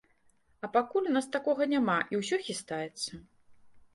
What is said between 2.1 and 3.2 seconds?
і ўсё хістаецца.